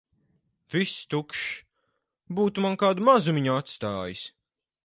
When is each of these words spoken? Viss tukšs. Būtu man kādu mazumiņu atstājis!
Viss 0.75 0.93
tukšs. 1.11 1.43
Būtu 2.39 2.65
man 2.67 2.81
kādu 2.85 3.09
mazumiņu 3.11 3.55
atstājis! 3.61 4.29